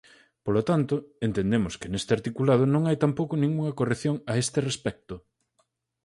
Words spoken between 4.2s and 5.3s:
a este respecto.